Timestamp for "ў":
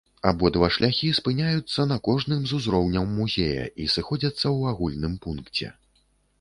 4.57-4.75